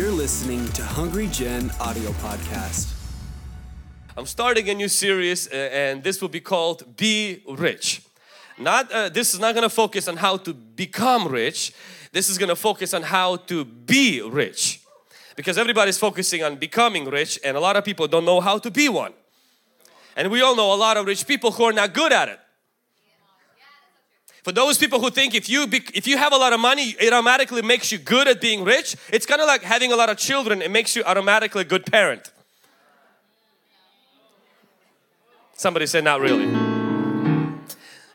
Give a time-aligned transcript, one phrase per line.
[0.00, 2.90] You're listening to Hungry Gen audio podcast.
[4.16, 8.00] I'm starting a new series uh, and this will be called Be Rich.
[8.56, 11.74] Not uh, this is not going to focus on how to become rich.
[12.12, 14.80] This is going to focus on how to be rich.
[15.36, 18.70] Because everybody's focusing on becoming rich and a lot of people don't know how to
[18.70, 19.12] be one.
[20.16, 22.40] And we all know a lot of rich people who are not good at it.
[24.42, 27.12] For those people who think if you if you have a lot of money, it
[27.12, 28.96] automatically makes you good at being rich.
[29.12, 30.62] It's kind of like having a lot of children.
[30.62, 32.32] It makes you automatically a good parent.
[35.52, 36.46] Somebody said not really.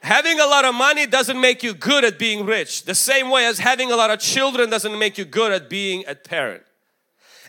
[0.01, 2.83] Having a lot of money doesn't make you good at being rich.
[2.83, 6.03] The same way as having a lot of children doesn't make you good at being
[6.07, 6.63] a parent.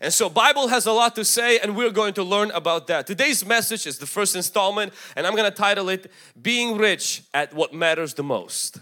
[0.00, 3.06] And so Bible has a lot to say and we're going to learn about that.
[3.06, 6.10] Today's message is the first installment and I'm going to title it
[6.40, 8.78] Being Rich at What Matters the Most.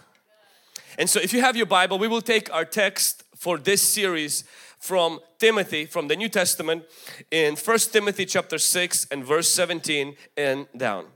[0.98, 4.44] And so if you have your Bible, we will take our text for this series
[4.78, 6.84] from Timothy from the New Testament
[7.30, 11.06] in First Timothy chapter 6 and verse 17 and down.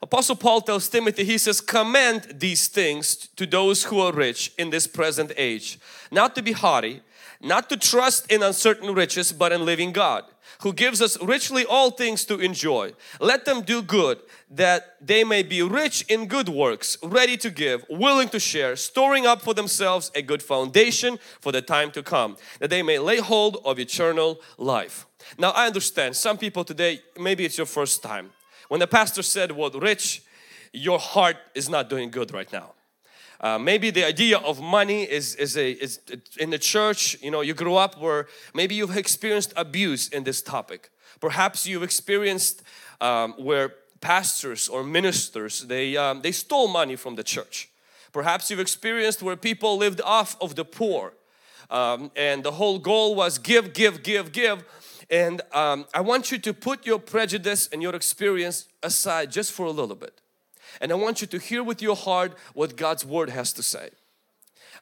[0.00, 4.70] Apostle Paul tells Timothy, he says, commend these things to those who are rich in
[4.70, 5.78] this present age,
[6.10, 7.02] not to be haughty,
[7.40, 10.24] not to trust in uncertain riches but in living God
[10.62, 12.92] who gives us richly all things to enjoy.
[13.20, 14.18] Let them do good
[14.50, 19.26] that they may be rich in good works, ready to give, willing to share, storing
[19.26, 23.18] up for themselves a good foundation for the time to come, that they may lay
[23.18, 25.06] hold of eternal life.
[25.38, 28.30] Now I understand some people today, maybe it's your first time.
[28.68, 30.22] When the pastor said what rich,
[30.72, 32.74] your heart is not doing good right now.
[33.40, 36.00] Uh, maybe the idea of money is, is, a, is
[36.38, 40.42] in the church, you know, you grew up where maybe you've experienced abuse in this
[40.42, 40.90] topic.
[41.20, 42.62] Perhaps you've experienced
[43.00, 47.70] um, where pastors or ministers, they, um, they stole money from the church.
[48.12, 51.14] Perhaps you've experienced where people lived off of the poor
[51.70, 54.64] um, and the whole goal was give, give, give, give.
[55.10, 59.64] And um, I want you to put your prejudice and your experience aside just for
[59.66, 60.20] a little bit
[60.80, 63.90] and I want you to hear with your heart what God's Word has to say.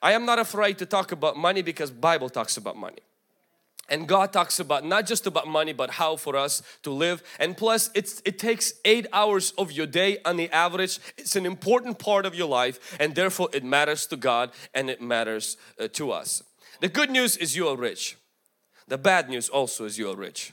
[0.02, 2.98] I am not afraid to talk about money because Bible talks about money.
[3.88, 7.56] And God talks about not just about money but how for us to live and
[7.56, 12.00] plus it's it takes 8 hours of your day on the average it's an important
[12.00, 16.10] part of your life and therefore it matters to God and it matters uh, to
[16.10, 16.42] us.
[16.80, 18.16] The good news is you are rich.
[18.88, 20.52] The bad news also is you are rich.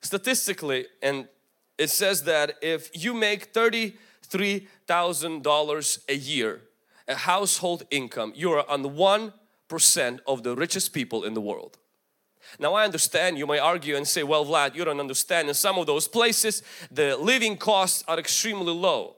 [0.00, 1.28] Statistically and
[1.76, 6.60] it says that if you make $33,000 a year,
[7.08, 9.32] a household income, you are on the 1%
[10.26, 11.78] of the richest people in the world.
[12.58, 15.48] Now I understand you may argue and say, well Vlad, you don't understand.
[15.48, 19.16] In some of those places, the living costs are extremely low.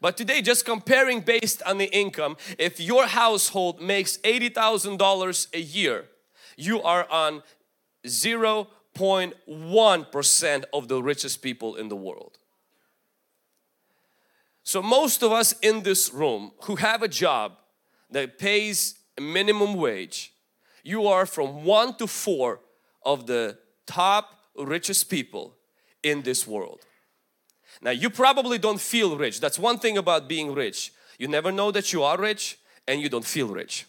[0.00, 6.04] But today, just comparing based on the income, if your household makes $80,000 a year,
[6.58, 7.42] you are on
[8.04, 12.36] 0.1% of the richest people in the world.
[14.64, 17.52] So most of us in this room who have a job
[18.10, 20.34] that pays minimum wage,
[20.82, 22.60] you are from one to four
[23.02, 25.56] of the top richest people
[26.02, 26.80] in this world.
[27.80, 29.40] Now you probably don't feel rich.
[29.40, 30.92] That's one thing about being rich.
[31.18, 33.86] You never know that you are rich and you don't feel rich.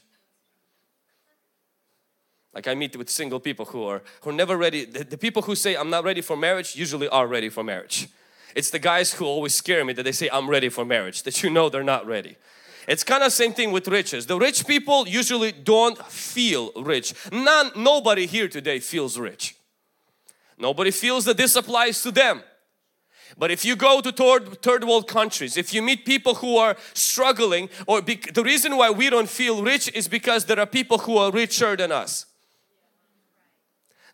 [2.59, 4.84] Like I meet with single people who are who are never ready.
[4.84, 8.09] The, the, people who say I'm not ready for marriage usually are ready for marriage.
[8.53, 11.42] It's the guys who always scare me that they say I'm ready for marriage that
[11.42, 12.36] you know they're not ready.
[12.86, 14.25] It's kind of same thing with riches.
[14.25, 17.14] The rich people usually don't feel rich.
[17.31, 19.56] None, nobody here today feels rich.
[20.58, 22.44] Nobody feels that this applies to them.
[23.38, 26.75] But if you go to third, third world countries, if you meet people who are
[26.94, 31.16] struggling or the reason why we don't feel rich is because there are people who
[31.16, 32.25] are richer than us.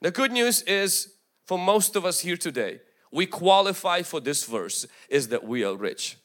[0.02, 1.14] The good news is
[1.46, 5.76] for most of us here today, we qualify for this verse is that we are
[5.76, 6.18] rich.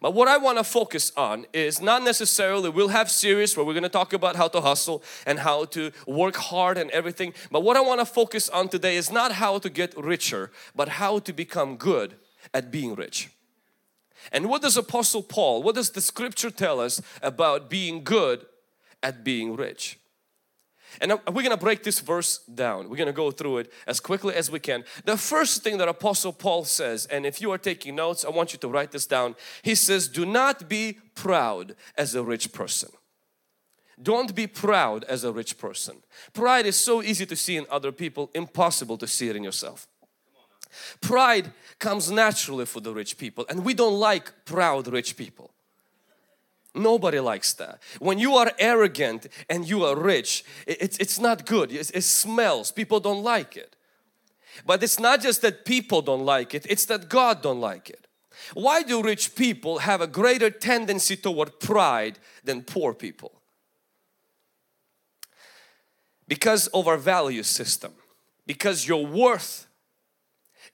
[0.00, 3.74] But what I want to focus on is not necessarily we'll have series where we're
[3.74, 7.34] going to talk about how to hustle and how to work hard and everything.
[7.50, 10.88] But what I want to focus on today is not how to get richer, but
[10.88, 12.14] how to become good
[12.54, 13.30] at being rich.
[14.30, 18.46] And what does Apostle Paul, what does the scripture tell us about being good
[19.02, 19.98] at being rich?
[21.00, 22.88] And we're going to break this verse down.
[22.88, 24.84] We're going to go through it as quickly as we can.
[25.04, 28.52] The first thing that Apostle Paul says, and if you are taking notes, I want
[28.52, 29.34] you to write this down.
[29.62, 32.90] He says, do not be proud as a rich person.
[34.02, 35.98] Don't be proud as a rich person.
[36.32, 39.86] Pride is so easy to see in other people, impossible to see it in yourself.
[41.00, 45.52] Pride comes naturally for the rich people and we don't like proud rich people.
[46.74, 47.80] Nobody likes that.
[47.98, 51.70] When you are arrogant and you are rich, it's, it's not good.
[51.70, 52.72] It, it smells.
[52.72, 53.76] People don't like it.
[54.66, 58.06] But it's not just that people don't like it, it's that God don't like it.
[58.54, 63.32] Why do rich people have a greater tendency toward pride than poor people?
[66.26, 67.92] Because of our value system.
[68.46, 69.66] Because your worth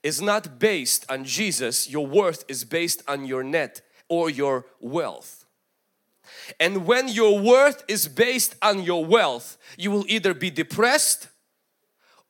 [0.01, 5.38] is not based on Jesus, your worth is based on your net or your wealth.
[6.59, 11.27] And when your worth is based on your wealth, you will either be depressed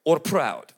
[0.04, 0.74] or proud.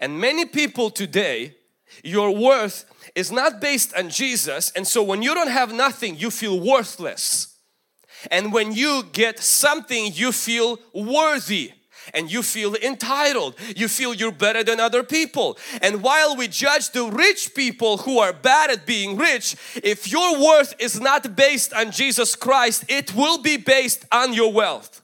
[0.00, 1.56] And many people today,
[2.02, 6.30] your worth is not based on Jesus and so when you don't have nothing, you
[6.30, 7.56] feel worthless.
[8.30, 11.72] And when you get something, you feel worthy
[12.12, 13.54] and you feel entitled.
[13.76, 15.58] You feel you're better than other people.
[15.80, 20.42] And while we judge the rich people who are bad at being rich, if your
[20.42, 25.02] worth is not based on Jesus Christ, it will be based on your wealth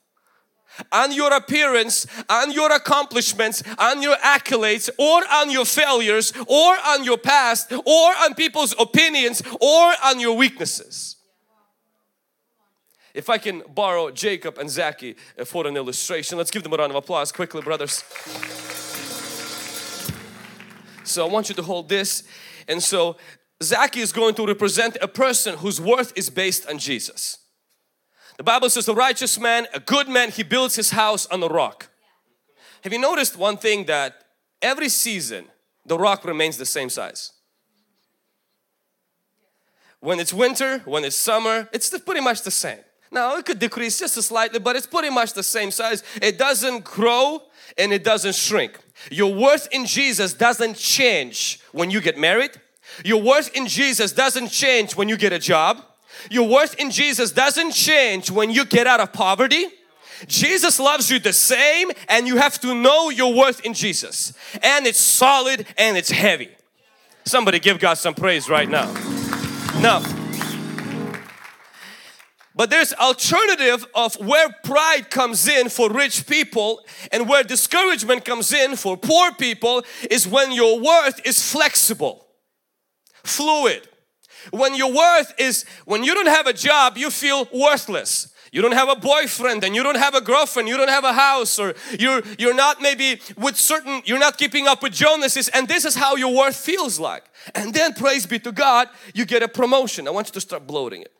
[0.92, 7.04] on your appearance, on your accomplishments, on your accolades, or on your failures, or on
[7.04, 11.16] your past, or on people's opinions, or on your weaknesses.
[13.14, 16.76] If I can borrow Jacob and Zacchaeus uh, for an illustration, let's give them a
[16.76, 18.04] round of applause quickly, brothers.
[21.04, 22.22] So I want you to hold this.
[22.68, 23.16] And so
[23.62, 27.38] Zacchaeus is going to represent a person whose worth is based on Jesus.
[28.36, 31.48] The Bible says a righteous man, a good man, he builds his house on the
[31.48, 31.90] rock.
[32.82, 34.24] Have you noticed one thing that
[34.62, 35.46] every season
[35.84, 37.32] the rock remains the same size?
[39.98, 42.78] When it's winter, when it's summer, it's pretty much the same.
[43.10, 46.02] Now it could decrease just slightly, but it's pretty much the same size.
[46.22, 47.42] It doesn't grow
[47.76, 48.78] and it doesn't shrink.
[49.10, 52.52] Your worth in Jesus doesn't change when you get married.
[53.04, 55.82] Your worth in Jesus doesn't change when you get a job.
[56.30, 59.66] Your worth in Jesus doesn't change when you get out of poverty.
[60.26, 64.34] Jesus loves you the same and you have to know your worth in Jesus.
[64.62, 66.50] And it's solid and it's heavy.
[67.24, 68.92] Somebody give God some praise right now.
[69.80, 70.02] Now,
[72.60, 78.52] but there's alternative of where pride comes in for rich people and where discouragement comes
[78.52, 82.26] in for poor people is when your worth is flexible,
[83.24, 83.88] fluid.
[84.50, 88.30] When your worth is, when you don't have a job, you feel worthless.
[88.52, 91.14] You don't have a boyfriend and you don't have a girlfriend, you don't have a
[91.14, 95.66] house or you're, you're not maybe with certain, you're not keeping up with Joneses and
[95.66, 97.24] this is how your worth feels like.
[97.54, 100.06] And then praise be to God, you get a promotion.
[100.06, 101.14] I want you to start bloating it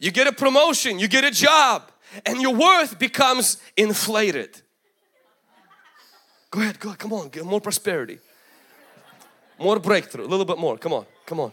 [0.00, 1.92] you get a promotion, you get a job,
[2.26, 4.62] and your worth becomes inflated.
[6.50, 8.18] Go ahead, go ahead, come on, get more prosperity,
[9.58, 10.76] more breakthrough, a little bit more.
[10.78, 11.52] Come on, come on.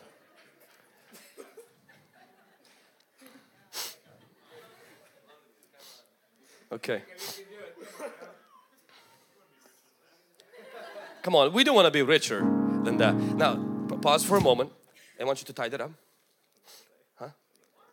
[6.72, 7.02] Okay.
[11.22, 12.40] Come on, we don't want to be richer
[12.84, 13.14] than that.
[13.14, 13.56] Now,
[14.02, 14.72] pause for a moment.
[15.20, 15.92] I want you to tie that up.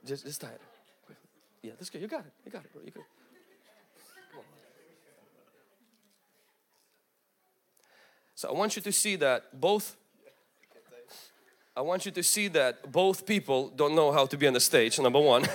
[0.04, 0.60] Just, just it.
[1.62, 2.02] Yeah, that's good.
[2.02, 2.32] You got it.
[2.44, 2.82] You got it, bro.
[2.84, 3.04] You good.
[4.30, 4.44] Come on.
[8.34, 9.96] So I want you to see that both
[11.76, 14.60] I want you to see that both people don't know how to be on the
[14.60, 15.44] stage, number one.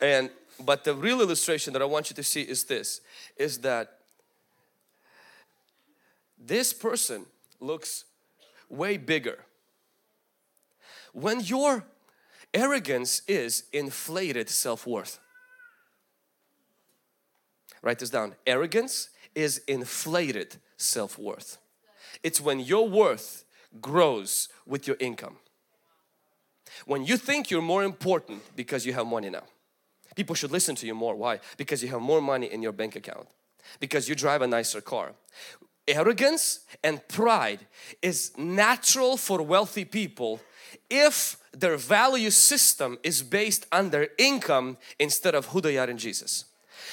[0.00, 0.30] and
[0.64, 3.00] but the real illustration that I want you to see is this
[3.36, 3.98] is that
[6.38, 7.26] this person
[7.58, 8.04] looks
[8.68, 9.44] way bigger
[11.14, 11.84] when your
[12.52, 15.18] arrogance is inflated self-worth.
[17.82, 18.34] Write this down.
[18.46, 21.58] Arrogance is inflated self-worth.
[22.22, 23.44] It's when your worth
[23.80, 25.36] grows with your income.
[26.86, 29.44] When you think you're more important because you have money now.
[30.16, 31.14] People should listen to you more.
[31.14, 31.40] Why?
[31.56, 33.28] Because you have more money in your bank account.
[33.80, 35.12] Because you drive a nicer car.
[35.86, 37.66] Arrogance and pride
[38.00, 40.40] is natural for wealthy people
[40.90, 45.98] if their value system is based on their income instead of who they are in
[45.98, 46.44] Jesus.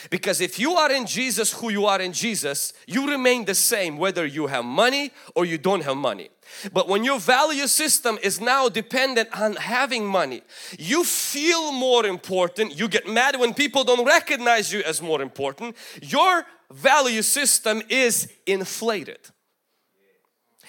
[0.10, 3.98] Because if you are in Jesus, who you are in Jesus, you remain the same
[3.98, 6.30] whether you have money or you don't have money.
[6.74, 10.42] But when your value system is now dependent on having money,
[10.78, 12.78] you feel more important.
[12.78, 15.76] You get mad when people don't recognize you as more important.
[16.02, 19.20] Your value system is inflated.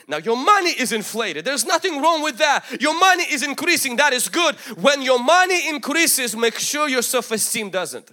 [0.09, 1.45] Now your money is inflated.
[1.45, 2.81] There's nothing wrong with that.
[2.81, 3.97] Your money is increasing.
[3.97, 4.57] That is good.
[4.77, 8.11] When your money increases, make sure your self-esteem doesn't.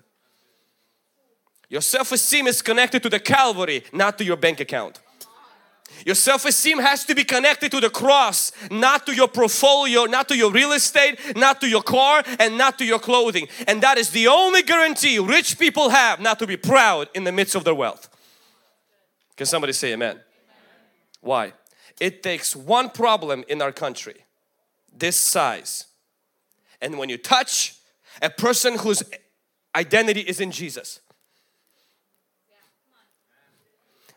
[1.69, 4.99] Your self-esteem is connected to the Calvary, not to your bank account.
[6.05, 10.37] Your self-esteem has to be connected to the cross, not to your portfolio, not to
[10.37, 13.47] your real estate, not to your car, and not to your clothing.
[13.67, 17.31] And that is the only guarantee rich people have not to be proud in the
[17.31, 18.07] midst of their wealth.
[19.35, 20.11] Can somebody say amen?
[20.11, 20.23] amen?
[21.21, 21.53] Why?
[21.99, 24.25] It takes one problem in our country,
[24.95, 25.87] this size.
[26.81, 27.75] And when you touch
[28.21, 29.03] a person whose
[29.75, 31.01] identity is in Jesus,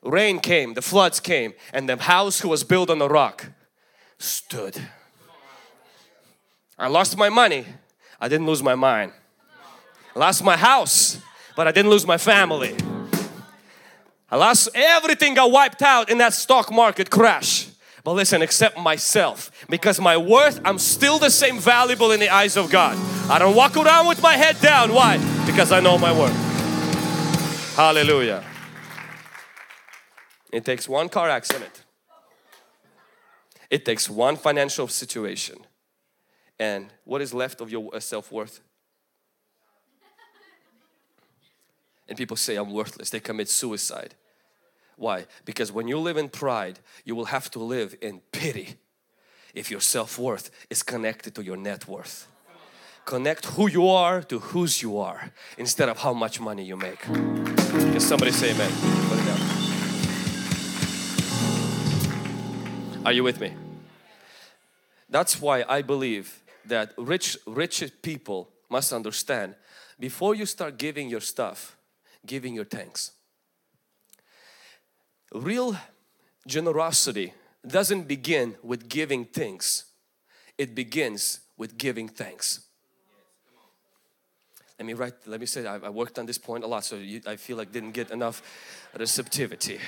[0.03, 3.47] rain came, the floods came, and the house who was built on the rock
[4.19, 4.81] stood.
[6.79, 7.67] I lost my money,
[8.21, 9.13] I didn't lose my mind.
[10.15, 11.21] I lost my house,
[11.57, 12.77] but I didn't lose my family.
[14.31, 17.72] I lost everything got wiped out in that stock market crash.
[18.05, 22.57] But listen, except myself, because my worth, I'm still the same valuable in the eyes
[22.57, 22.97] of God.
[23.31, 24.93] I don't walk around with my head down.
[24.93, 25.19] Why?
[25.47, 26.35] Because I know my worth.
[27.77, 28.45] Hallelujah.
[30.53, 31.85] It takes one car accident.
[33.71, 35.59] It takes one financial situation.
[36.59, 38.61] And what is left of your uh, self-worth?
[42.09, 43.11] And people say, I'm worthless.
[43.11, 44.15] They commit suicide.
[44.97, 45.27] Why?
[45.45, 48.77] Because when you live in pride, you will have to live in pity
[49.55, 52.29] if your self-worth is connected to your net worth.
[53.05, 57.01] Connect who you are to whose you are instead of how much money you make.
[57.01, 58.71] Can somebody say amen?
[63.05, 63.53] Are you with me?
[65.09, 69.57] That's why I believe that rich, rich people must understand
[69.99, 71.77] before you start giving your stuff,
[72.25, 73.11] giving your thanks.
[75.35, 75.77] Real
[76.47, 77.33] generosity
[77.67, 79.85] doesn't begin with giving things,
[80.59, 82.61] it begins with giving thanks.
[84.79, 86.97] Let me write, let me say, I, I worked on this point a lot, so
[86.97, 88.43] you, I feel like didn't get enough
[88.99, 89.79] receptivity.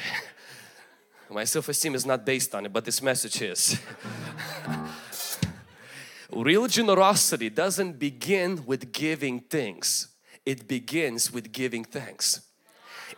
[1.30, 3.76] My self-esteem is not based on it, but this message is.
[6.32, 10.08] Real generosity doesn't begin with giving things.
[10.46, 12.42] It begins with giving thanks.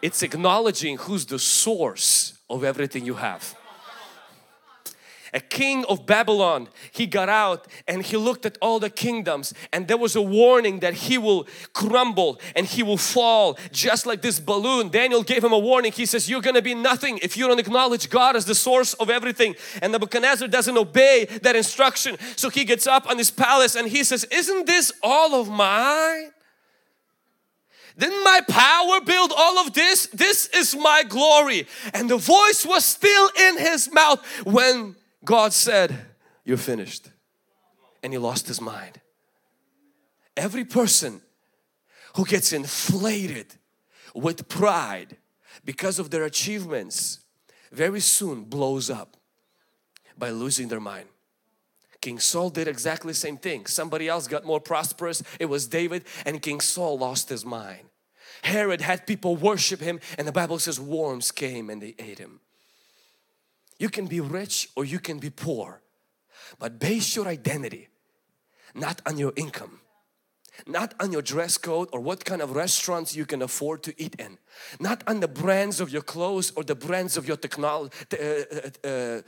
[0.02, 3.56] It's acknowledging who's the source of everything you have
[5.36, 9.86] a king of Babylon, he got out and he looked at all the kingdoms and
[9.86, 14.40] there was a warning that he will crumble and he will fall just like this
[14.40, 14.88] balloon.
[14.88, 15.92] Daniel gave him a warning.
[15.92, 19.10] He says, you're gonna be nothing if you don't acknowledge God as the source of
[19.10, 19.54] everything.
[19.82, 22.16] And Nebuchadnezzar doesn't obey that instruction.
[22.36, 26.30] So he gets up on his palace and he says, isn't this all of mine?
[27.98, 30.06] Didn't my power build all of this?
[30.08, 31.66] This is my glory.
[31.94, 35.96] And the voice was still in his mouth when God said,
[36.44, 37.08] You're finished.
[38.02, 39.00] And he lost his mind.
[40.36, 41.22] Every person
[42.14, 43.54] who gets inflated
[44.14, 45.16] with pride
[45.64, 47.20] because of their achievements
[47.72, 49.16] very soon blows up
[50.16, 51.08] by losing their mind.
[52.06, 53.66] King Saul did exactly the same thing.
[53.66, 55.24] Somebody else got more prosperous.
[55.40, 57.88] It was David and King Saul lost his mind.
[58.44, 62.38] Herod had people worship him and the Bible says worms came and they ate him.
[63.80, 65.82] You can be rich or you can be poor,
[66.60, 67.88] but base your identity
[68.72, 69.80] not on your income,
[70.64, 74.14] not on your dress code or what kind of restaurants you can afford to eat
[74.20, 74.38] in,
[74.78, 79.22] not on the brands of your clothes or the brands of your technology, uh, uh,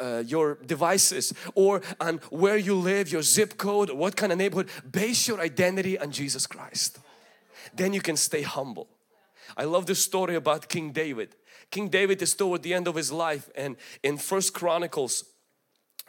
[0.00, 4.68] uh, your devices or on where you live, your zip code, what kind of neighborhood.
[4.90, 6.98] Base your identity on Jesus Christ.
[7.74, 8.88] Then you can stay humble.
[9.56, 11.36] I love this story about King David.
[11.70, 15.24] King David is toward the end of his life and in First Chronicles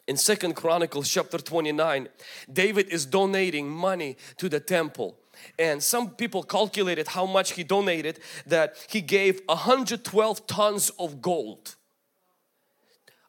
[0.07, 2.09] in Second Chronicles chapter 29
[2.51, 5.15] David is donating money to the temple
[5.59, 11.75] and some people calculated how much he donated that he gave 112 tons of gold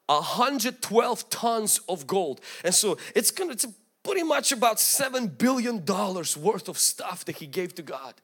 [0.07, 2.41] 112 tons of gold.
[2.63, 3.65] And so it's gonna it's
[4.03, 8.15] pretty much about seven billion dollars worth of stuff that he gave to God.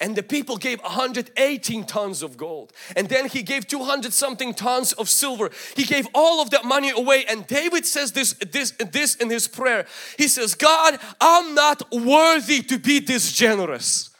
[0.00, 2.72] And the people gave 118 tons of gold.
[2.96, 5.50] And then he gave 200 something tons of silver.
[5.76, 7.24] He gave all of that money away.
[7.24, 9.86] And David says this this this in his prayer.
[10.18, 14.10] He says God I'm not worthy to be this generous.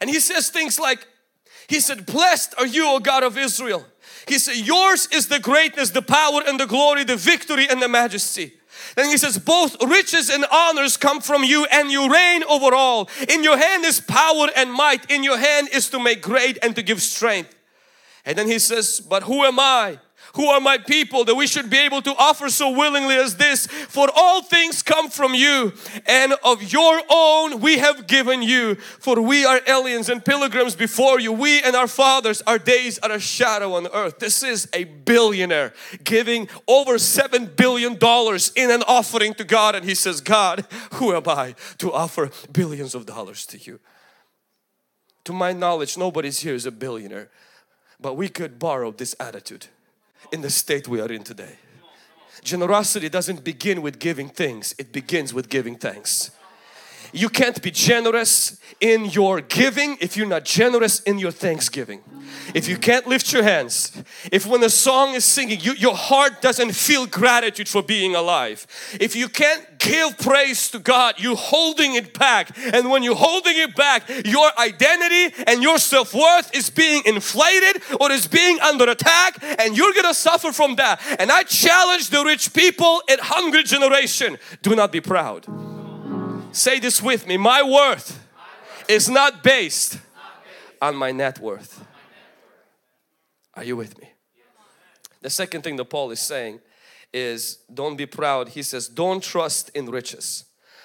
[0.00, 1.06] And he says things like
[1.68, 3.86] he said blessed are you O God of Israel
[4.26, 7.88] he said yours is the greatness the power and the glory the victory and the
[7.88, 8.54] majesty
[8.96, 13.08] then he says, both riches and honors come from you and you reign over all.
[13.28, 15.10] In your hand is power and might.
[15.10, 17.54] In your hand is to make great and to give strength.
[18.24, 19.98] And then he says, but who am I?
[20.34, 23.66] Who are my people that we should be able to offer so willingly as this.
[23.66, 25.72] For all things come from you
[26.06, 28.74] and of your own we have given you.
[28.74, 31.32] For we are aliens and pilgrims before you.
[31.32, 34.18] We and our fathers, our days are a shadow on earth.
[34.18, 35.72] This is a billionaire
[36.02, 41.14] giving over seven billion dollars in an offering to God and he says, God, who
[41.14, 43.78] am I to offer billions of dollars to you?
[45.24, 47.30] To my knowledge, nobody's here is a billionaire.
[48.00, 49.68] But we could borrow this attitude
[50.34, 51.56] in the state we are in today.
[52.42, 56.30] Generosity doesn't begin with giving things, it begins with giving thanks.
[57.12, 62.02] You can't be generous in your giving if you're not generous in your thanksgiving.
[62.54, 66.42] If you can't lift your hands, if when the song is singing, you, your heart
[66.42, 68.66] doesn't feel gratitude for being alive.
[69.00, 72.56] If you can't give praise to God, you're holding it back.
[72.72, 78.10] And when you're holding it back, your identity and your self-worth is being inflated or
[78.10, 81.00] is being under attack and you're gonna suffer from that.
[81.18, 85.46] And I challenge the rich people in hungry generation, do not be proud.
[86.54, 87.36] Say this with me.
[87.36, 88.24] My worth
[88.88, 89.98] is not based
[90.80, 91.84] on my net worth.
[93.54, 94.12] Are you with me?
[95.20, 96.60] The second thing that Paul is saying
[97.12, 98.50] is don't be proud.
[98.50, 100.44] He says don't trust in riches.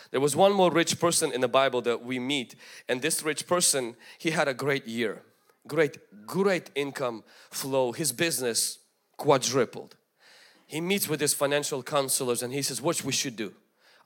[0.10, 2.56] There was one more rich person in the Bible that we meet
[2.88, 5.22] and this rich person he had a great year.
[5.68, 7.92] Great, great income flow.
[7.92, 8.80] His business
[9.18, 9.98] quadrupled.
[10.66, 13.54] He meets with his financial counselors and he says what we should do.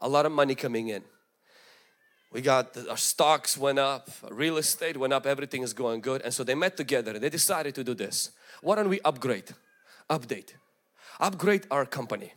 [0.01, 1.03] A lot of money coming in
[2.33, 6.21] we got our stocks went up real estate went up everything is going good.
[6.23, 8.31] And so they met together and they decided to do this.
[8.61, 9.51] Why don't we upgrade
[10.09, 10.53] update
[11.19, 12.33] upgrade our company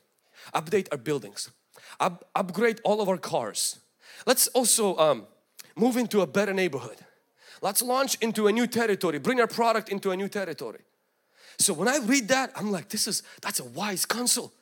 [0.54, 1.50] update our buildings
[1.98, 3.78] up, upgrade all of our cars.
[4.26, 5.26] Let's also um,
[5.76, 6.98] move into a better neighborhood.
[7.62, 10.80] Let's launch into a new territory bring our product into a new territory.
[11.58, 14.52] So when I read that I'm like this is that's a wise counsel.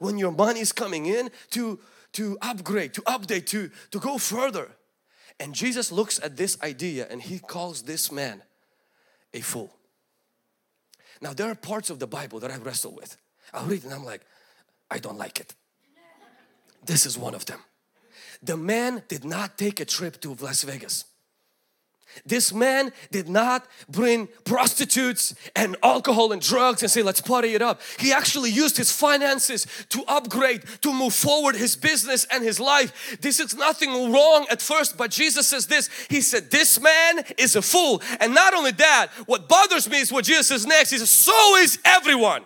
[0.00, 1.78] When your money is coming in to
[2.12, 4.72] to upgrade to update to to go further
[5.40, 8.42] and Jesus looks at this idea and he calls this man
[9.32, 9.74] a fool.
[11.22, 13.16] Now there are parts of the Bible that I wrestle with.
[13.52, 14.20] I read and I'm like,
[14.90, 15.54] I don't like it.
[16.84, 17.60] This is one of them.
[18.42, 21.04] The man did not take a trip to Las Vegas.
[22.26, 27.62] This man did not bring prostitutes and alcohol and drugs and say let's party it
[27.62, 27.80] up.
[27.98, 33.18] He actually used his finances to upgrade, to move forward his business and his life.
[33.20, 35.88] This is nothing wrong at first but Jesus says this.
[36.08, 40.12] He said this man is a fool and not only that what bothers me is
[40.12, 40.90] what Jesus says next.
[40.90, 42.44] He says so is everyone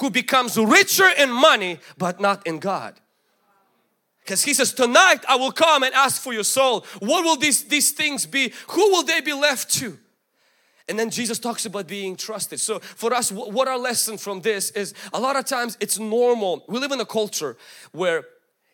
[0.00, 2.98] who becomes richer in money but not in God.
[4.24, 6.84] Because he says, tonight I will come and ask for your soul.
[7.00, 8.52] What will these, these things be?
[8.68, 9.98] Who will they be left to?
[10.88, 12.60] And then Jesus talks about being trusted.
[12.60, 16.64] So for us, what our lesson from this is a lot of times it's normal.
[16.68, 17.56] We live in a culture
[17.92, 18.24] where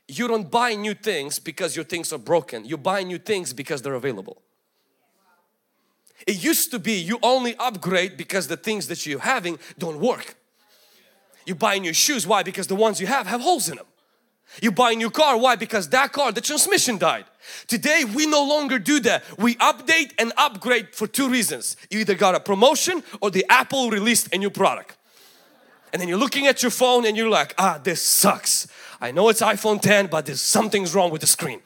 [0.07, 2.65] you don't buy new things because your things are broken.
[2.65, 4.43] You buy new things because they're available.
[6.27, 10.35] It used to be you only upgrade because the things that you're having don't work.
[11.47, 12.27] You buy new shoes.
[12.27, 12.43] Why?
[12.43, 13.87] Because the ones you have have holes in them.
[14.61, 15.57] You buy a new car, why?
[15.57, 17.25] Because that car, the transmission died.
[17.67, 19.25] Today we no longer do that.
[19.39, 21.77] We update and upgrade for two reasons.
[21.91, 24.97] You either got a promotion or the Apple released a new product.
[25.93, 28.67] And then you're looking at your phone and you're like, ah, this sucks.
[29.01, 31.61] I know it's iPhone 10, but there's something's wrong with the screen.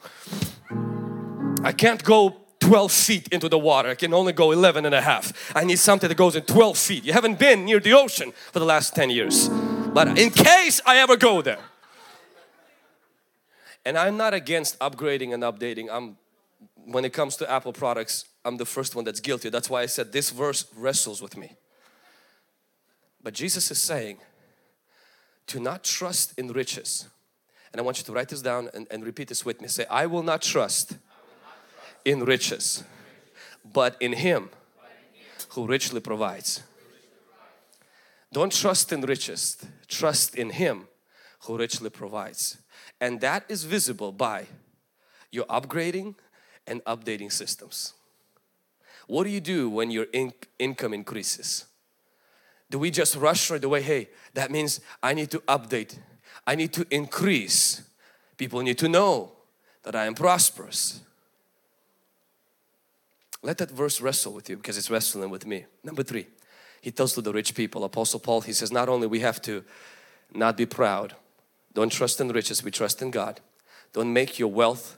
[1.63, 3.89] I can't go 12 feet into the water.
[3.89, 5.33] I can only go 11 and a half.
[5.55, 7.03] I need something that goes in 12 feet.
[7.03, 9.49] You haven't been near the ocean for the last 10 years.
[9.49, 11.59] But in case I ever go there,
[13.85, 15.87] and I'm not against upgrading and updating.
[15.91, 16.17] I'm
[16.85, 19.49] when it comes to Apple products, I'm the first one that's guilty.
[19.49, 21.55] That's why I said this verse wrestles with me.
[23.21, 24.17] But Jesus is saying
[25.47, 27.07] to not trust in riches.
[27.71, 29.67] And I want you to write this down and, and repeat this with me.
[29.67, 30.97] Say, I will not trust
[32.05, 32.83] in riches,
[33.73, 34.49] but in Him
[35.49, 36.61] who richly provides.
[38.31, 40.87] Don't trust in riches, trust in Him
[41.41, 42.57] who richly provides
[43.03, 44.47] and that is visible by
[45.29, 46.15] your upgrading
[46.65, 47.95] and updating systems.
[49.07, 51.65] What do you do when your in income increases?
[52.71, 53.81] Do we just rush right away?
[53.81, 55.97] Hey, that means I need to update.
[56.47, 57.81] I need to increase.
[58.37, 59.33] People need to know
[59.83, 61.01] that I am prosperous.
[63.41, 65.65] Let that verse wrestle with you because it's wrestling with me.
[65.83, 66.27] Number three,
[66.79, 69.65] he tells to the rich people, Apostle Paul, he says not only we have to
[70.33, 71.17] not be proud,
[71.73, 73.41] don't trust in riches, we trust in God.
[73.93, 74.97] Don't make your wealth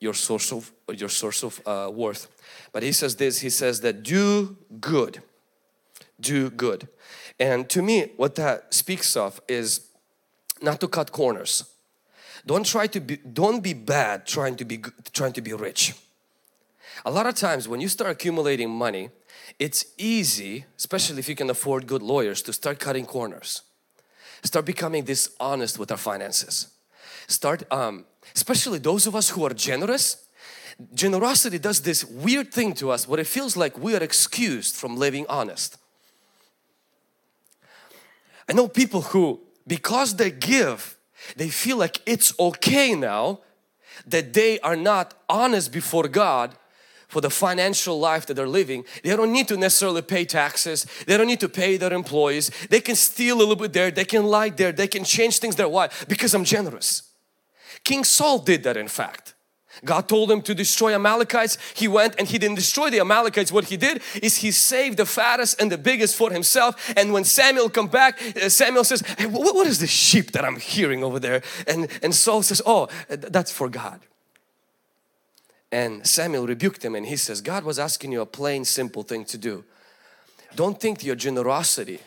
[0.00, 2.28] your source of your source of uh, worth.
[2.72, 5.22] But he says this, he says that do good.
[6.18, 6.88] do good.
[7.38, 9.88] And to me, what that speaks of is
[10.60, 11.64] not to cut corners.
[12.46, 15.94] Don't try to be, don't be bad trying to be, trying to be rich.
[17.04, 19.10] A lot of times when you start accumulating money,
[19.58, 23.62] it's easy, especially if you can afford good lawyers, to start cutting corners.
[24.42, 26.68] Start becoming dishonest with our finances.
[27.26, 30.26] Start, um, especially those of us who are generous,
[30.94, 34.96] generosity does this weird thing to us where it feels like we are excused from
[34.96, 35.76] living honest.
[38.48, 40.96] I know people who, because they give,
[41.36, 43.40] they feel like it's okay now
[44.06, 46.56] that they are not honest before God
[47.10, 48.84] for the financial life that they're living.
[49.02, 50.86] They don't need to necessarily pay taxes.
[51.06, 52.50] They don't need to pay their employees.
[52.70, 53.90] They can steal a little bit there.
[53.90, 54.72] They can lie there.
[54.72, 55.68] They can change things there.
[55.68, 55.90] Why?
[56.08, 57.02] Because I'm generous.
[57.84, 59.34] King Saul did that in fact.
[59.84, 61.56] God told him to destroy Amalekites.
[61.74, 63.52] He went and he didn't destroy the Amalekites.
[63.52, 66.92] What he did is he saved the fattest and the biggest for himself.
[66.96, 70.44] And when Samuel come back, uh, Samuel says, hey, what, what is this sheep that
[70.44, 71.42] I'm hearing over there?
[71.66, 74.00] And, and Saul says, oh, that's for God.
[75.72, 79.24] And Samuel rebuked him and he says, God was asking you a plain simple thing
[79.26, 79.64] to do.
[80.56, 82.00] Don't think your generosity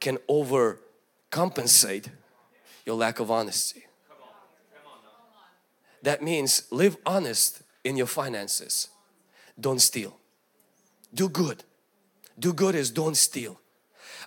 [0.00, 2.08] can overcompensate
[2.86, 3.84] your lack of honesty.
[6.02, 8.88] That means live honest in your finances.
[9.60, 10.16] Don't steal.
[11.14, 11.64] Do good.
[12.38, 13.60] Do good is don't steal.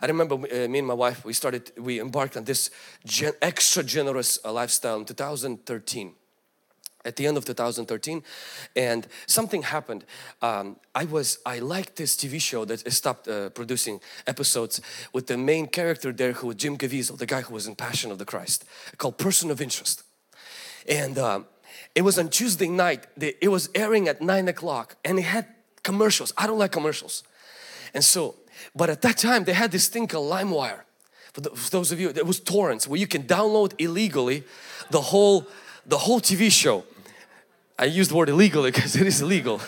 [0.01, 2.69] I remember uh, me and my wife, we started, we embarked on this
[3.05, 6.13] gen extra generous uh, lifestyle in 2013
[7.05, 8.23] at the end of 2013
[8.75, 10.03] and something happened.
[10.41, 14.81] Um, I was I liked this TV show that stopped uh, producing episodes
[15.13, 18.11] with the main character there who was Jim Caviezel the guy who was in Passion
[18.11, 18.65] of the Christ
[18.97, 20.03] called Person of Interest.
[20.89, 21.45] And um,
[21.93, 25.45] it was on Tuesday night it was airing at 9 o'clock and it had
[25.83, 26.33] commercials.
[26.37, 27.23] I don't like commercials.
[27.93, 28.35] And so
[28.75, 30.81] but at that time they had this thing called LimeWire.
[31.33, 34.43] For, for those of you it was torrents where you can download illegally
[34.89, 35.47] the whole
[35.85, 36.83] the whole TV show
[37.77, 39.59] I use the word illegally because it is illegal.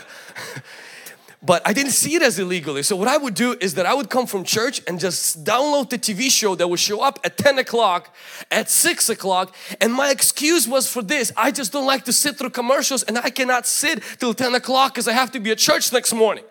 [1.43, 2.81] but I didn't see it as illegally.
[2.83, 5.89] So what I would do is that I would come from church and just download
[5.89, 8.15] the TV show that would show up at 10 o'clock,
[8.49, 9.53] at 6 o'clock.
[9.81, 11.33] And my excuse was for this.
[11.35, 14.93] I just don't like to sit through commercials and I cannot sit till 10 o'clock
[14.93, 16.45] because I have to be at church next morning.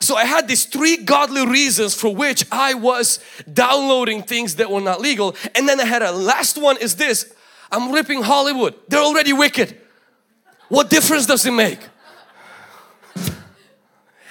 [0.00, 3.18] So I had these three godly reasons for which I was
[3.52, 5.34] downloading things that were not legal.
[5.56, 7.34] And then I had a last one is this.
[7.72, 8.76] I'm ripping Hollywood.
[8.86, 9.76] They're already wicked.
[10.68, 11.80] What difference does it make?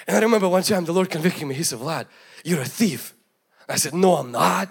[0.07, 1.55] And I remember one time the Lord convicted me.
[1.55, 2.05] He said, Vlad,
[2.43, 3.13] you're a thief.
[3.67, 4.69] I said, no, I'm not.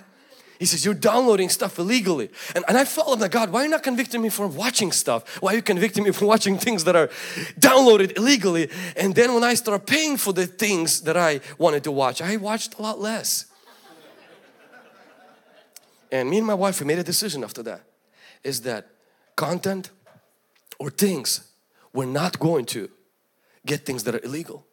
[0.59, 2.31] He says, you're downloading stuff illegally.
[2.55, 5.43] And, and I felt like, God, why are you not convicting me for watching stuff?
[5.43, 7.09] Why are you convicting me for watching things that are
[7.61, 8.71] downloaded illegally?
[8.97, 12.37] And then when I started paying for the things that I wanted to watch, I
[12.37, 13.47] watched a lot less.
[16.11, 17.83] And me and my wife, we made a decision after that.
[18.43, 18.87] Is that
[19.35, 19.91] content
[20.79, 21.47] or things
[21.97, 22.91] we're not going to
[23.65, 24.67] get things that are illegal.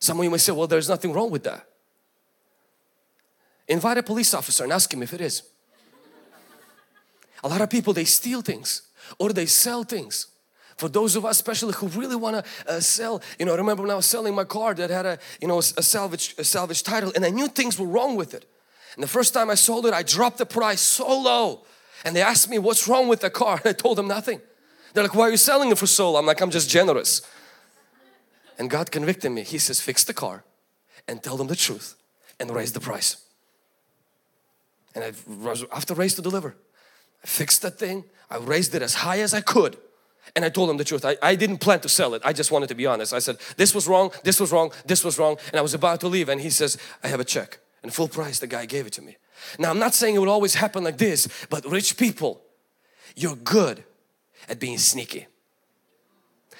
[0.00, 1.66] Some of you may say, well, there's nothing wrong with that.
[3.68, 5.42] Invite a police officer and ask him if it is.
[7.44, 8.82] A lot of people, they steal things
[9.18, 10.26] or they sell things.
[10.76, 13.82] For those of us especially who really want to uh, sell, you know, I remember
[13.82, 16.82] when I was selling my car that had a, you know, a salvage, a salvage
[16.82, 18.50] title and I knew things were wrong with it.
[18.94, 21.64] And the first time I sold it, I dropped the price so low.
[22.04, 23.60] And they asked me, what's wrong with the car?
[23.64, 24.40] And I told them nothing.
[24.96, 26.16] They're like, why are you selling it for so?
[26.16, 27.20] I'm like, I'm just generous.
[28.58, 29.42] And God convicted me.
[29.42, 30.42] He says, fix the car
[31.06, 31.96] and tell them the truth
[32.40, 33.18] and raise the price.
[34.94, 35.12] And I
[35.70, 36.56] after raise to deliver.
[37.22, 38.04] I fixed that thing.
[38.30, 39.76] I raised it as high as I could.
[40.34, 41.04] And I told them the truth.
[41.04, 42.22] I, I didn't plan to sell it.
[42.24, 43.12] I just wanted to be honest.
[43.12, 45.36] I said, this was wrong, this was wrong, this was wrong.
[45.52, 47.58] And I was about to leave and he says, I have a check.
[47.82, 49.18] And full price, the guy gave it to me.
[49.58, 52.40] Now I'm not saying it would always happen like this, but rich people,
[53.14, 53.84] you're good
[54.48, 55.26] at being sneaky.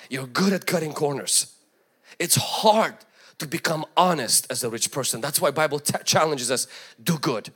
[0.09, 1.55] You're good at cutting corners.
[2.19, 2.95] It's hard
[3.39, 5.21] to become honest as a rich person.
[5.21, 6.67] That's why Bible challenges us,
[7.03, 7.51] do good.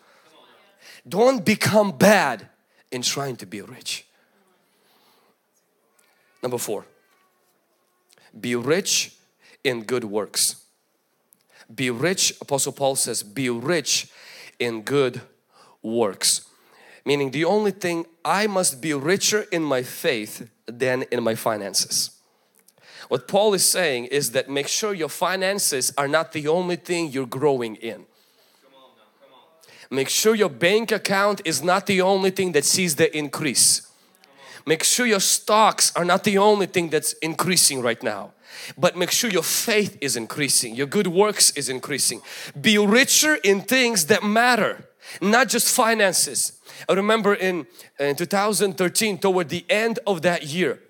[1.08, 2.48] Don't become bad
[2.90, 4.06] in trying to be rich.
[6.42, 6.86] Number four,
[8.38, 9.16] be rich
[9.64, 10.56] in good works.
[11.72, 14.10] Be rich, Apostle Paul says, be rich
[14.58, 15.20] in good
[15.82, 16.46] works.
[17.04, 22.10] Meaning the only thing I must be richer in my faith than in my finances.
[23.08, 27.10] What Paul is saying is that make sure your finances are not the only thing
[27.10, 28.06] you're growing in.
[29.90, 33.90] Make sure your bank account is not the only thing that sees the increase.
[34.64, 38.32] Make sure your stocks are not the only thing that's increasing right now.
[38.78, 42.20] But make sure your faith is increasing, your good works is increasing.
[42.60, 44.84] Be richer in things that matter,
[45.20, 46.58] not just finances.
[46.88, 47.66] I remember in,
[47.98, 50.80] in 2013, toward the end of that year,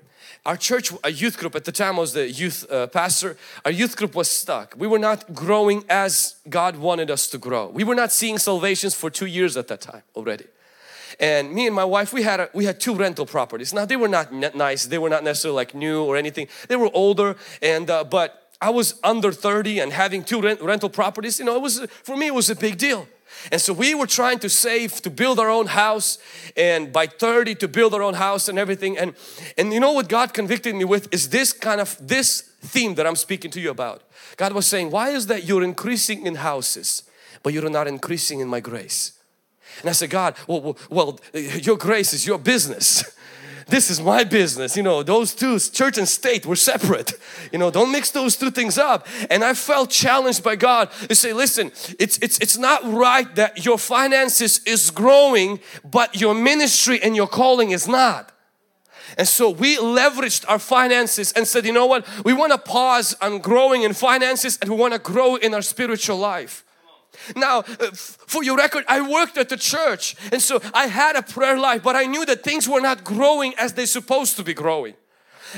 [0.47, 3.71] our church, a youth group at the time I was the youth uh, pastor, our
[3.71, 4.75] youth group was stuck.
[4.77, 7.69] We were not growing as God wanted us to grow.
[7.69, 10.47] We were not seeing salvations for two years at that time already.
[11.19, 13.75] And me and my wife, we had a, we had two rental properties.
[13.75, 14.87] Now they were not nice.
[14.87, 16.49] They were not necessarily like new or anything.
[16.69, 20.89] They were older, and uh, but I was under 30 and having two rent, rental
[20.89, 21.39] properties.
[21.39, 23.07] You know, it was for me it was a big deal.
[23.51, 26.19] And so we were trying to save to build our own house
[26.57, 28.99] and by 30 to build our own house and everything.
[28.99, 29.15] And,
[29.57, 33.07] and you know what God convicted me with is this kind of this theme that
[33.07, 34.03] I'm speaking to you about.
[34.37, 37.03] God was saying, why is that you're increasing in houses
[37.43, 39.13] but you're not increasing in my grace?
[39.81, 43.05] And I said, God, well, well, your grace is your business.
[43.71, 44.77] this is my business.
[44.77, 47.13] You know those two church and state were separate.
[47.53, 49.07] You know don't mix those two things up.
[49.31, 53.65] And I felt challenged by God to say listen it's it's it's not right that
[53.65, 58.33] your finances is growing but your ministry and your calling is not.
[59.19, 62.07] And so we leveraged our finances and said you know what?
[62.25, 65.63] We want to pause on growing in finances and we want to grow in our
[65.63, 66.65] spiritual life
[67.37, 71.23] now, uh, for your record, I worked at the church and so I had a
[71.23, 74.55] prayer life, but I knew that things were not growing as they're supposed to be
[74.55, 74.95] growing.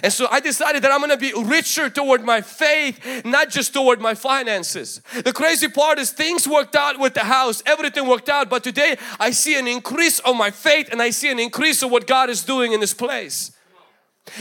[0.02, 3.74] And so I decided that I'm going to be richer toward my faith, not just
[3.74, 5.02] toward my finances.
[5.12, 8.96] The crazy part is things worked out with the house, everything worked out, but today
[9.20, 12.30] I see an increase of my faith and I see an increase of what God
[12.30, 13.52] is doing in this place.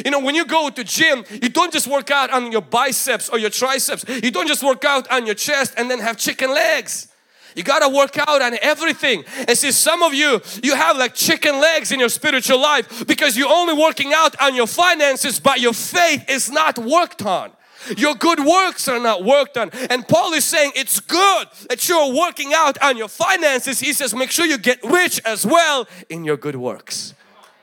[0.05, 3.29] You know, when you go to gym, you don't just work out on your biceps
[3.29, 4.05] or your triceps.
[4.07, 7.11] You don't just work out on your chest and then have chicken legs.
[7.55, 9.23] You got to work out on everything.
[9.47, 13.37] And see, some of you, you have like chicken legs in your spiritual life because
[13.37, 17.51] you're only working out on your finances, but your faith is not worked on.
[17.97, 19.71] Your good works are not worked on.
[19.89, 23.79] And Paul is saying it's good that you're working out on your finances.
[23.79, 27.15] He says, make sure you get rich as well in your good works.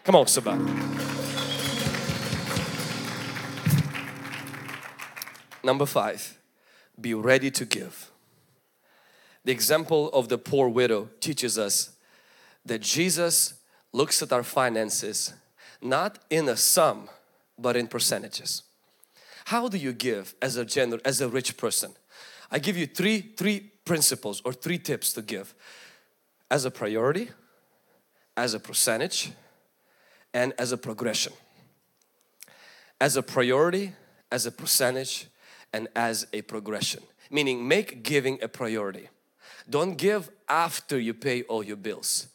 [0.04, 0.64] Come on, somebody.
[5.62, 6.38] Number five,
[7.00, 8.07] be ready to give.
[9.48, 11.96] The example of the poor widow teaches us
[12.66, 13.54] that Jesus
[13.94, 15.32] looks at our finances
[15.80, 17.08] not in a sum
[17.58, 18.64] but in percentages.
[19.46, 21.92] How do you give as a general, as a rich person?
[22.50, 25.54] I give you three three principles or three tips to give
[26.50, 27.30] as a priority,
[28.36, 29.32] as a percentage,
[30.34, 31.32] and as a progression.
[33.00, 33.94] As a priority,
[34.30, 35.28] as a percentage,
[35.72, 37.02] and as a progression.
[37.30, 39.08] Meaning make giving a priority.
[39.68, 42.28] Don't give after you pay all your bills.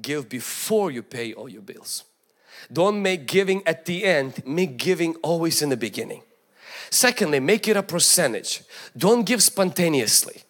[0.00, 2.04] Give before you pay all your bills.
[2.72, 6.22] Don't make giving at the end, make giving always in the beginning.
[6.90, 8.62] Secondly, make it a percentage.
[8.96, 10.42] Don't give spontaneously.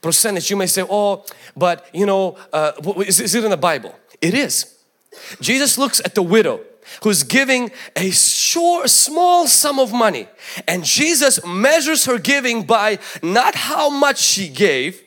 [0.00, 1.24] Percentage, you may say, oh,
[1.56, 2.72] but you know, uh,
[3.06, 3.94] is, is it in the Bible?
[4.20, 4.78] It is.
[5.40, 6.60] Jesus looks at the widow
[7.02, 10.28] who's giving a short, small sum of money
[10.66, 15.03] and Jesus measures her giving by not how much she gave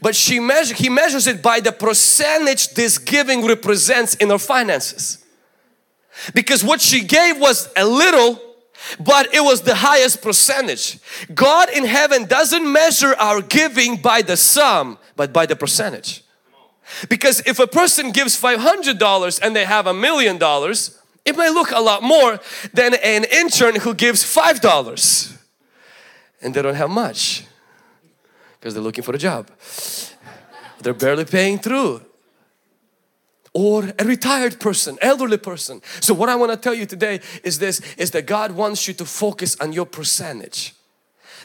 [0.00, 5.24] but she measure, he measures it by the percentage this giving represents in her finances.
[6.34, 8.40] Because what she gave was a little,
[8.98, 10.98] but it was the highest percentage.
[11.34, 16.22] God in heaven doesn't measure our giving by the sum, but by the percentage.
[17.08, 21.70] Because if a person gives $500 and they have a million dollars, it may look
[21.70, 22.40] a lot more
[22.74, 25.36] than an intern who gives $5
[26.42, 27.44] and they don't have much
[28.60, 29.50] because they're looking for a job.
[30.80, 32.02] They're barely paying through.
[33.52, 35.80] Or a retired person, elderly person.
[36.00, 38.94] So what I want to tell you today is this, is that God wants you
[38.94, 40.74] to focus on your percentage.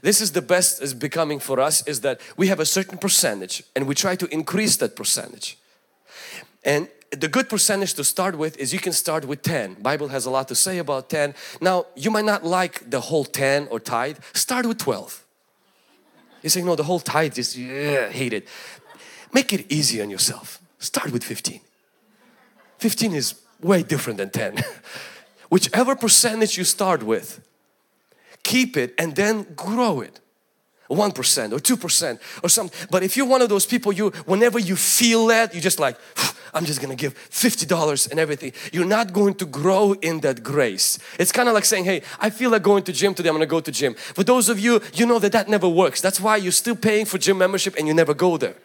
[0.01, 3.63] This is the best is becoming for us is that we have a certain percentage
[3.75, 5.57] and we try to increase that percentage.
[6.63, 9.75] And the good percentage to start with is you can start with 10.
[9.75, 11.33] Bible has a lot to say about 10.
[11.61, 14.17] Now you might not like the whole 10 or tithe.
[14.33, 15.24] Start with 12.
[16.45, 18.47] You say, no, the whole tithe is, yeah, hate it.
[19.33, 20.59] Make it easy on yourself.
[20.77, 21.59] Start with 15.
[22.77, 24.63] 15 is way different than 10.
[25.49, 27.41] Whichever percentage you start with,
[28.43, 30.19] keep it and then grow it.
[30.89, 32.87] 1% or 2% or something.
[32.91, 35.97] But if you're one of those people, you whenever you feel that, you just like,
[36.53, 38.53] I'm just gonna give $50 and everything.
[38.71, 40.99] You're not going to grow in that grace.
[41.19, 43.45] It's kind of like saying, hey, I feel like going to gym today, I'm gonna
[43.45, 43.95] go to gym.
[43.95, 46.01] For those of you, you know that that never works.
[46.01, 48.55] That's why you're still paying for gym membership and you never go there.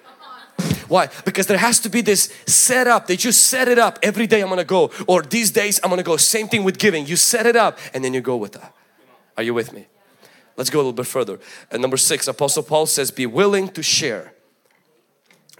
[0.89, 1.09] Why?
[1.25, 3.07] Because there has to be this setup.
[3.07, 3.99] They just set it up.
[4.03, 6.17] Every day I'm gonna go, or these days I'm gonna go.
[6.17, 7.07] Same thing with giving.
[7.07, 8.75] You set it up and then you go with that.
[9.37, 9.87] Are you with me?
[10.61, 11.41] Let's go a little bit further.
[11.71, 14.35] And number six, Apostle Paul says, be willing to share.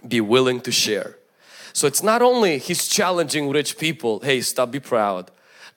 [0.07, 1.17] Be willing to share.
[1.73, 5.31] So it's not only he's challenging rich people, hey, stop, be proud.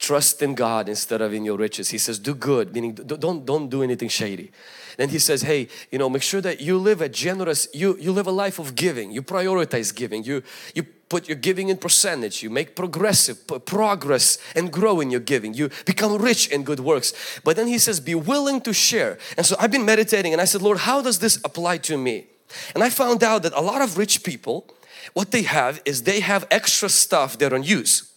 [0.07, 1.89] Trust in God instead of in your riches.
[1.89, 4.51] He says, do good, meaning don't, don't do anything shady.
[4.99, 8.13] Then he says, hey, you know, make sure that you live a generous, you, you
[8.13, 9.13] live a life of giving.
[9.13, 10.23] You prioritize giving.
[10.23, 10.43] You,
[10.75, 12.43] you put your giving in percentage.
[12.43, 15.55] You make progressive progress and grow in your giving.
[15.55, 17.15] You become rich in good works.
[17.43, 19.17] But then he says, be willing to share.
[19.39, 22.27] And so I've been meditating and I said, Lord, how does this apply to me?
[22.75, 24.67] And I found out that a lot of rich people,
[25.15, 28.14] what they have is they have extra stuff they don't use.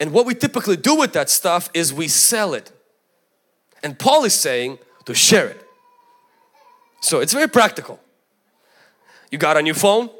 [0.00, 2.72] And what we typically do with that stuff is we sell it.
[3.82, 5.66] And Paul is saying to share it.
[7.00, 8.00] So it's very practical.
[9.30, 10.10] You got a new phone?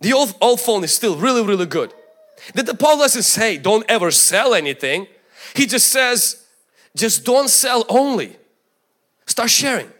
[0.00, 1.94] The old, old phone is still really, really good.
[2.54, 5.06] That the Paul doesn't say don't ever sell anything.
[5.54, 6.44] He just says
[6.96, 8.36] just don't sell only.
[9.26, 9.90] Start sharing.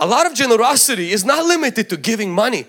[0.00, 2.66] A lot of generosity is not limited to giving money.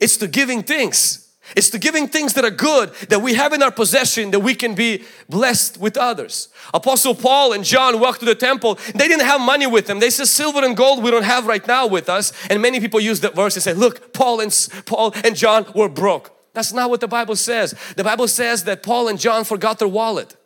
[0.00, 1.25] It's to giving things.
[1.54, 4.54] It's to giving things that are good that we have in our possession that we
[4.54, 6.48] can be blessed with others.
[6.74, 8.78] Apostle Paul and John walked to the temple.
[8.94, 10.00] They didn't have money with them.
[10.00, 12.32] They said silver and gold we don't have right now with us.
[12.50, 15.88] And many people use that verse and say, look, Paul and Paul and John were
[15.88, 16.32] broke.
[16.52, 17.74] That's not what the Bible says.
[17.96, 20.36] The Bible says that Paul and John forgot their wallet.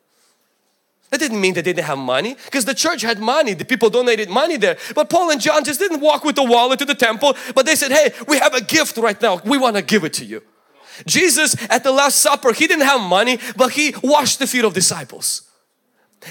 [1.10, 3.54] That didn't mean they didn't have money because the church had money.
[3.54, 4.76] The people donated money there.
[4.94, 7.74] But Paul and John just didn't walk with the wallet to the temple, but they
[7.74, 9.40] said, hey, we have a gift right now.
[9.44, 10.42] We want to give it to you.
[11.06, 14.74] Jesus at the Last Supper, He didn't have money, but He washed the feet of
[14.74, 15.42] disciples.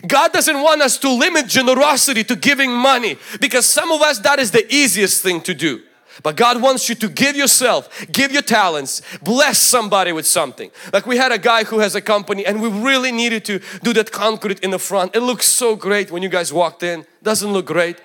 [0.07, 4.39] God doesn't want us to limit generosity to giving money because some of us that
[4.39, 5.81] is the easiest thing to do.
[6.21, 10.69] But God wants you to give yourself, give your talents, bless somebody with something.
[10.91, 13.93] Like we had a guy who has a company and we really needed to do
[13.93, 15.15] that concrete in the front.
[15.15, 17.05] It looks so great when you guys walked in.
[17.23, 18.01] Doesn't look great.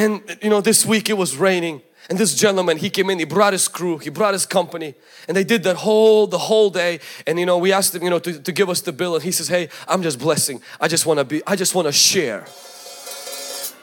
[0.00, 3.26] And you know, this week it was raining and this gentleman, he came in, he
[3.26, 4.94] brought his crew, he brought his company
[5.28, 7.00] and they did that whole, the whole day.
[7.26, 9.22] And you know, we asked him, you know, to, to give us the bill and
[9.22, 10.62] he says, hey, I'm just blessing.
[10.80, 12.46] I just want to be, I just want to share.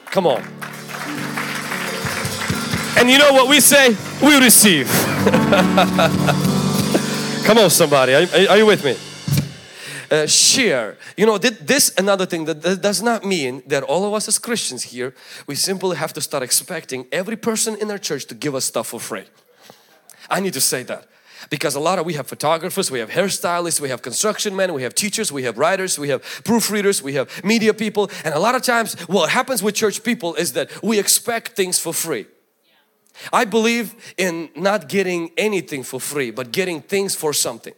[0.08, 0.42] Come on.
[2.98, 3.96] And you know what we say?
[4.20, 4.88] We receive.
[7.46, 8.98] Come on somebody, are, are you with me?
[10.12, 10.98] Uh, share.
[11.16, 14.40] You know, this another thing that, that does not mean that all of us as
[14.40, 15.14] Christians here,
[15.48, 18.88] we simply have to start expecting every person in our church to give us stuff
[18.88, 19.26] for free.
[20.30, 21.08] I need to say that
[21.50, 24.84] because a lot of we have photographers we have hairstylists we have construction men we
[24.84, 28.56] have teachers we have writers we have proofreaders we have media people and a lot
[28.56, 32.26] of times what happens with church people is that we expect things for free
[33.32, 37.74] I believe in not getting anything for free but getting things for something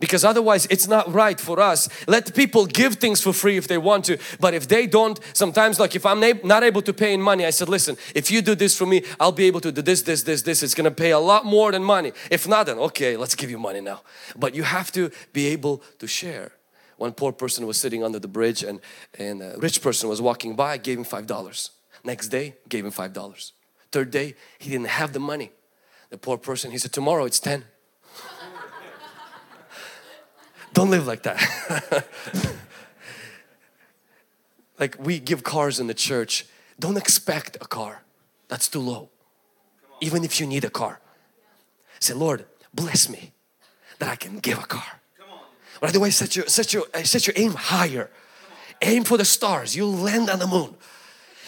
[0.00, 1.88] because otherwise it's not right for us.
[2.06, 4.18] Let people give things for free if they want to.
[4.40, 7.50] But if they don't sometimes like if I'm not able to pay in money I
[7.50, 10.22] said listen if you do this for me I'll be able to do this this
[10.22, 10.62] this this.
[10.62, 12.12] It's gonna pay a lot more than money.
[12.30, 14.02] If not then okay let's give you money now.
[14.36, 16.52] But you have to be able to share.
[16.96, 18.80] One poor person was sitting under the bridge and
[19.18, 21.70] and a rich person was walking by gave him five dollars.
[22.04, 23.52] Next day gave him five dollars.
[23.92, 25.52] Third day he didn't have the money.
[26.10, 27.64] The poor person he said tomorrow it's ten
[30.76, 32.04] don't live like that.
[34.78, 36.44] like we give cars in the church.
[36.78, 38.02] Don't expect a car.
[38.48, 39.08] That's too low.
[40.02, 41.00] Even if you need a car.
[41.98, 43.32] Say, Lord, bless me
[44.00, 45.00] that I can give a car.
[45.80, 48.10] Right away, set your, set your, uh, set your aim higher.
[48.82, 49.74] Aim for the stars.
[49.74, 50.74] You'll land on the moon.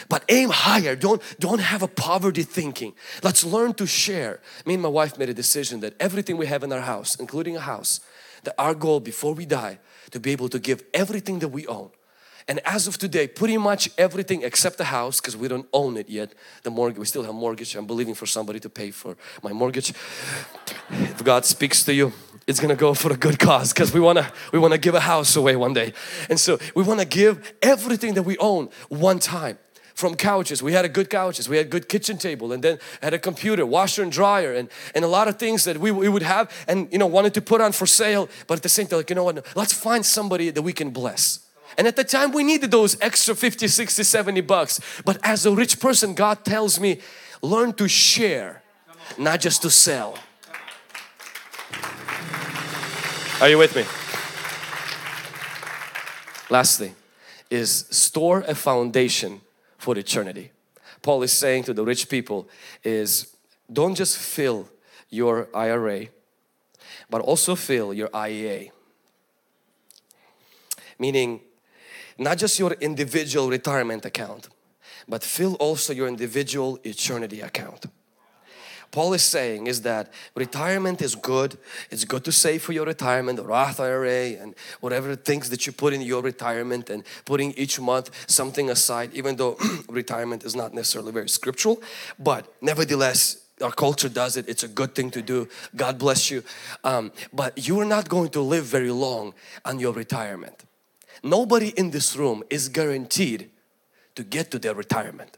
[0.09, 0.97] But aim higher.
[0.97, 2.95] Don't, don't have a poverty thinking.
[3.23, 4.41] Let's learn to share.
[4.65, 7.57] Me and my wife made a decision that everything we have in our house, including
[7.57, 8.01] a house,
[8.45, 9.79] that our goal before we die
[10.11, 11.91] to be able to give everything that we own.
[12.49, 16.09] And as of today pretty much everything except the house because we don't own it
[16.09, 17.77] yet the mortgage we still have mortgage.
[17.77, 19.91] I'm believing for somebody to pay for my mortgage.
[20.91, 22.13] If God speaks to you
[22.47, 25.37] it's gonna go for a good cause because we wanna we wanna give a house
[25.37, 25.93] away one day.
[26.31, 29.59] And so we wanna give everything that we own one time
[29.99, 30.63] from couches.
[30.63, 33.67] We had a good couches, we had good kitchen table and then had a computer,
[33.67, 36.87] washer and dryer and, and a lot of things that we, we would have and
[36.93, 39.17] you know wanted to put on for sale but at the same time like you
[39.17, 41.41] know what let's find somebody that we can bless.
[41.77, 44.81] And at the time we needed those extra 50, 60, 70 bucks.
[45.05, 47.01] But as a rich person God tells me
[47.43, 48.63] learn to share
[49.19, 50.17] not just to sell.
[53.41, 53.83] Are you with me?
[56.51, 56.95] Lastly,
[57.51, 59.41] is store a foundation
[59.89, 60.51] for eternity.
[61.01, 62.47] Paul is saying to the rich people
[62.85, 63.35] is
[63.73, 64.69] don't just fill
[65.09, 66.09] your IRA
[67.09, 68.71] but also fill your IEA.
[70.99, 71.41] Meaning
[72.19, 74.51] not just your individual retirement account
[75.09, 77.87] but fill also your individual eternity account.
[78.91, 81.59] Paul is saying is that retirement is good.
[81.91, 85.93] It's good to save for your retirement, Roth IRA and whatever things that you put
[85.93, 89.59] in your retirement and putting each month something aside even though
[89.89, 91.83] retirement is not necessarily very scriptural.
[92.19, 94.49] But nevertheless our culture does it.
[94.49, 95.49] It's a good thing to do.
[95.75, 96.43] God bless you.
[96.85, 99.35] Um, but you are not going to live very long
[99.65, 100.65] on your retirement.
[101.23, 103.51] Nobody in this room is guaranteed
[104.15, 105.37] to get to their retirement.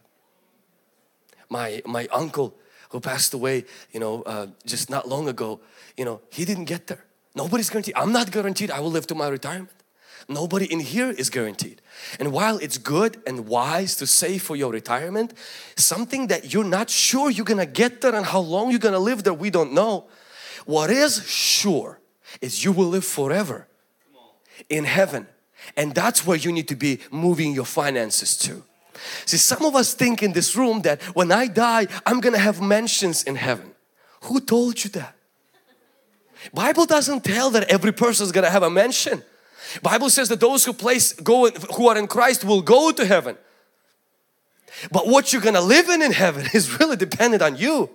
[1.49, 2.55] My my uncle
[2.91, 5.61] who passed away, you know, uh, just not long ago,
[5.97, 7.05] you know, he didn't get there.
[7.35, 7.95] Nobody's guaranteed.
[7.97, 9.71] I'm not guaranteed I will live to my retirement.
[10.29, 11.81] Nobody in here is guaranteed.
[12.19, 15.35] And while it's good and wise to save for your retirement,
[15.77, 19.25] something that you're not sure you're gonna get there and how long you're gonna live
[19.25, 20.09] there, we don't know.
[20.67, 22.01] What is sure
[22.41, 23.67] is you will live forever
[24.69, 25.27] in heaven.
[25.77, 28.63] And that's where you need to be moving your finances to.
[29.25, 32.61] See, some of us think in this room that when I die, I'm gonna have
[32.61, 33.73] mansions in heaven.
[34.23, 35.17] Who told you that?
[36.53, 39.23] Bible doesn't tell that every person is gonna have a mansion.
[39.83, 43.37] Bible says that those who place go who are in Christ will go to heaven.
[44.91, 47.91] But what you're gonna live in in heaven is really dependent on you.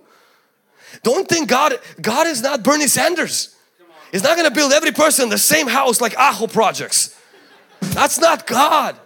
[1.02, 3.54] Don't think God God is not Bernie Sanders.
[4.12, 7.14] He's not gonna build every person the same house like Aho projects.
[7.80, 8.98] That's not God.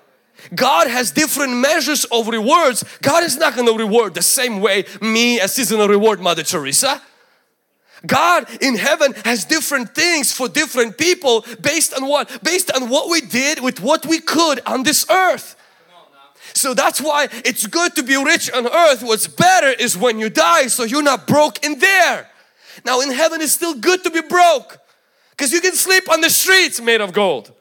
[0.54, 2.84] God has different measures of rewards.
[3.02, 6.20] God is not going to reward the same way me as He's going to reward
[6.20, 7.00] Mother Teresa.
[8.06, 12.42] God in heaven has different things for different people based on what?
[12.42, 15.56] Based on what we did with what we could on this earth.
[16.54, 19.02] So that's why it's good to be rich on earth.
[19.02, 22.28] What's better is when you die so you're not broke in there.
[22.84, 24.78] Now in heaven it's still good to be broke
[25.30, 27.52] because you can sleep on the streets made of gold.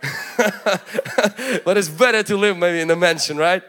[1.64, 3.62] but it's better to live maybe in a mansion, right?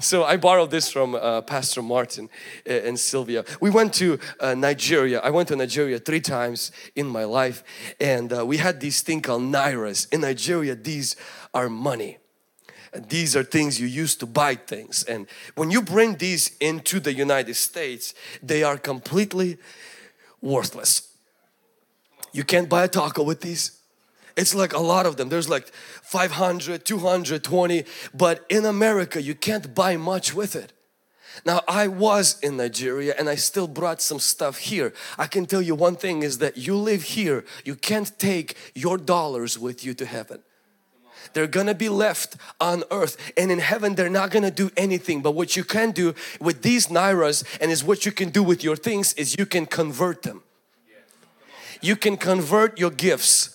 [0.00, 2.28] So I borrowed this from uh, Pastor Martin
[2.68, 3.44] uh, and Sylvia.
[3.60, 5.20] We went to uh, Nigeria.
[5.20, 7.64] I went to Nigeria three times in my life
[8.00, 10.12] and uh, we had this thing called Nairas.
[10.12, 11.16] In Nigeria, these
[11.52, 12.18] are money.
[13.08, 17.12] These are things you use to buy things and when you bring these into the
[17.12, 19.58] United States, they are completely
[20.40, 21.08] worthless.
[22.32, 23.80] You can't buy a taco with these
[24.36, 25.28] it's like a lot of them.
[25.28, 25.68] There's like
[26.02, 30.72] 500, 220, but in America you can't buy much with it.
[31.44, 34.92] Now I was in Nigeria and I still brought some stuff here.
[35.18, 38.98] I can tell you one thing is that you live here, you can't take your
[38.98, 40.42] dollars with you to heaven.
[41.32, 45.32] They're gonna be left on earth and in heaven they're not gonna do anything but
[45.32, 48.76] what you can do with these nairas and is what you can do with your
[48.76, 50.42] things is you can convert them.
[51.80, 53.54] You can convert your gifts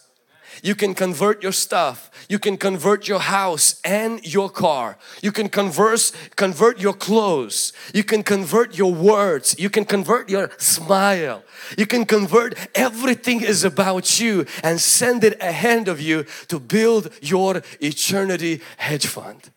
[0.63, 2.11] you can convert your stuff.
[2.29, 4.97] You can convert your house and your car.
[5.21, 7.73] You can converse, convert your clothes.
[7.93, 9.55] You can convert your words.
[9.57, 11.43] You can convert your smile.
[11.77, 17.11] You can convert everything is about you and send it ahead of you to build
[17.21, 19.49] your eternity hedge fund.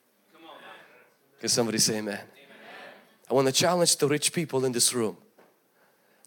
[1.41, 2.15] Can somebody say amen?
[2.15, 2.27] amen?
[3.29, 5.17] I want to challenge the rich people in this room.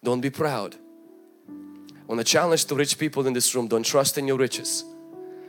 [0.03, 0.75] Don't be proud.
[2.05, 4.85] I want to challenge the rich people in this room, don't trust in your riches.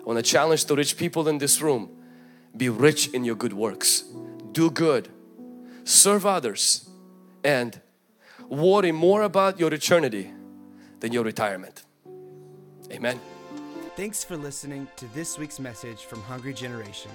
[0.01, 1.91] I want to challenge the rich people in this room,
[2.57, 4.05] be rich in your good works.
[4.53, 5.11] Do good,
[5.85, 6.89] serve others
[7.45, 7.79] and
[8.49, 10.33] worry more about your eternity
[11.01, 11.85] than your retirement.
[12.91, 13.21] Amen.
[13.95, 17.11] Thanks for listening to this week's message from Hungry Generation.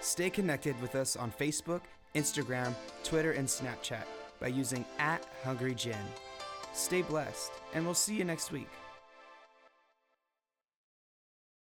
[0.00, 1.80] Stay connected with us on Facebook,
[2.14, 4.04] Instagram, Twitter, and Snapchat
[4.40, 5.94] by using at HungryGen.
[6.74, 8.68] Stay blessed, and we'll see you next week.